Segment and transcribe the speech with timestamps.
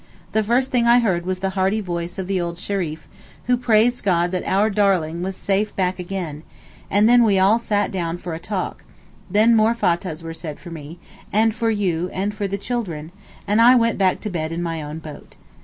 [0.31, 3.07] The first thing I heard was the hearty voice of the old Shereef,
[3.43, 6.41] who praised God that 'our darling' was safe back again,
[6.89, 8.83] and then we all sat down for a talk;
[9.29, 10.97] then more Fattahs were said for me,
[11.31, 13.11] and for you, and for the children;
[13.47, 15.35] and I went back to bed in my own boat.